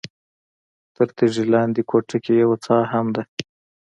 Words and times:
تر 0.95 1.07
تیږې 1.17 1.43
لاندې 1.53 1.81
کوټه 1.89 2.17
کې 2.23 2.33
یوه 2.43 2.57
څاه 2.65 2.85
هم 2.93 3.05
ده. 3.15 3.23